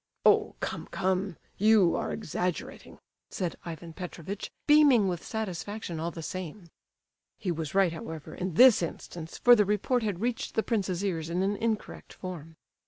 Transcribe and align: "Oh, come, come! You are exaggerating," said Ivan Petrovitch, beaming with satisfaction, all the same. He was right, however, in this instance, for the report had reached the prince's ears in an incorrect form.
"Oh, 0.25 0.55
come, 0.61 0.87
come! 0.87 1.37
You 1.59 1.95
are 1.95 2.11
exaggerating," 2.11 2.97
said 3.29 3.55
Ivan 3.63 3.93
Petrovitch, 3.93 4.51
beaming 4.65 5.07
with 5.07 5.23
satisfaction, 5.23 5.99
all 5.99 6.09
the 6.09 6.23
same. 6.23 6.71
He 7.37 7.51
was 7.51 7.75
right, 7.75 7.93
however, 7.93 8.33
in 8.33 8.55
this 8.55 8.81
instance, 8.81 9.37
for 9.37 9.55
the 9.55 9.63
report 9.63 10.01
had 10.01 10.19
reached 10.19 10.55
the 10.55 10.63
prince's 10.63 11.05
ears 11.05 11.29
in 11.29 11.43
an 11.43 11.55
incorrect 11.55 12.13
form. 12.13 12.55